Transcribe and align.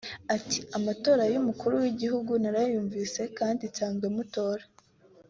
Ati 0.35 0.59
“Amatora 0.77 1.23
y’Umukuru 1.33 1.73
w’Igihugu 1.83 2.31
narayumvise 2.43 3.21
kandi 3.37 3.63
nsanzwe 3.71 4.07
mutora 4.15 4.63